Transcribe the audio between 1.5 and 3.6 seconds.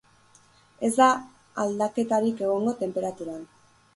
aldaketarik egongo tenperaturan.